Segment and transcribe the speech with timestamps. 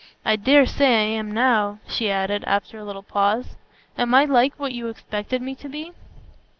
[0.25, 3.55] I dare say I am now," she added, after a little pause;
[3.99, 5.91] "am I like what you expected me to be?"